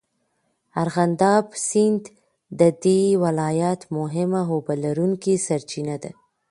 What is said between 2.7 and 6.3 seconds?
دې ولایت مهمه اوبهلرونکې سرچینه ده.